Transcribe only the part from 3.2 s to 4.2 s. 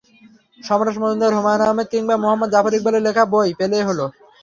বই, পেলেই হলো।